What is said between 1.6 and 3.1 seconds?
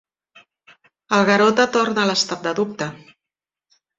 torna a l'estat de dubte.